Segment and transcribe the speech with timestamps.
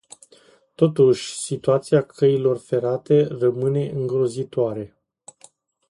[0.75, 4.95] Totuși, situația căilor ferate rămâne îngrozitoare.